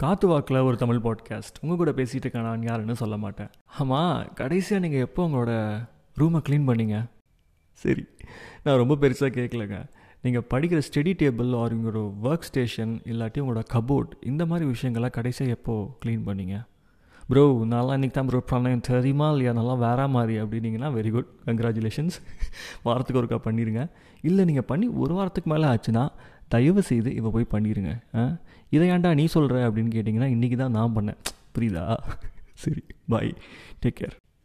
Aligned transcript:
காத்து 0.00 0.26
வாக்கில் 0.28 0.56
ஒரு 0.56 0.76
தமிழ் 0.76 0.96
பாட்காஸ்ட் 0.96 1.58
உங்கள் 1.60 1.76
கூட 1.76 1.90
பேசிகிட்டு 1.90 2.26
இருக்கேன் 2.26 2.42
நான் 2.42 2.62
யாருன்னு 2.62 2.94
சொல்ல 2.94 3.16
மாட்டேன். 3.16 3.50
ஆமாம் 3.78 4.26
கடைசியாக 4.34 4.82
நீங்கள் 4.82 5.00
எப்போ 5.00 5.28
உங்களோட 5.28 5.52
ரூமை 6.16 6.40
க்ளீன் 6.46 6.66
பண்ணீங்க? 6.66 6.96
சரி 7.72 8.04
நான் 8.62 8.76
ரொம்ப 8.76 8.94
பெருசாக 8.94 9.30
கேட்கலங்க 9.38 9.78
நீங்கள் 10.22 10.44
படிக்கிற 10.54 10.82
ஸ்டடி 10.88 11.14
டேபிள் 11.22 11.50
ஆர் 11.60 11.74
உங்களோட 11.76 12.02
ஒர்க் 12.22 12.46
ஸ்டேஷன் 12.50 12.92
இல்லாட்டி 13.04 13.42
உங்களோட 13.44 13.62
கபோர்ட் 13.74 14.12
இந்த 14.20 14.46
மாதிரி 14.46 14.70
விஷயங்கள்லாம் 14.70 15.16
கடைசியாக 15.18 15.50
எப்போ 15.50 15.96
க்ளீன் 16.04 16.24
பண்ணீங்க? 16.28 16.56
ப்ரோ 17.28 17.64
நல்லா 17.64 17.94
இன்றைக்கி 17.94 18.10
தான் 18.10 18.26
ப்ரோ 18.26 18.44
பண்ணேன். 18.50 18.80
தெரியுமா 18.80 19.30
இல்லையா? 19.30 19.52
நல்லா 19.52 19.74
வேற 19.74 20.08
மாதிரி 20.08 20.34
அப்படின்னீங்கன்னா 20.42 20.90
வெரி 20.98 21.10
குட் 21.10 21.30
கங்க்ராச்சுலேஷன்ஸ் 21.46 22.16
வாரத்துக்கு 22.82 23.20
ஒருக்கா 23.22 23.38
பண்ணிடுங்க 23.48 23.90
இல்லை 24.22 24.44
நீங்கள் 24.44 24.68
பண்ணி 24.72 24.88
ஒரு 24.88 25.14
வாரத்துக்கு 25.14 25.50
மேலே 25.50 25.66
ஆச்சுன்னா 25.66 26.04
தயவு 26.48 26.82
செய்து 26.82 27.14
இவ 27.14 27.30
போய் 27.30 27.52
பண்ணிடுங்க 27.52 27.92
ஆ? 28.14 28.22
இதை 28.70 28.90
ஏன்டா 28.90 29.14
நீ 29.14 29.26
சொல்கிற 29.26 29.68
அப்படின்னு 29.68 29.94
கேட்டிங்கன்னா 29.94 30.30
இன்றைக்கி 30.30 30.56
தான் 30.56 30.70
நான் 30.70 30.94
பண்ணேன். 30.96 31.18
புரியுதா? 31.54 31.84
சரி 32.54 32.82
பாய் 33.08 33.30
டேக் 33.80 33.98
கேர் 34.00 34.16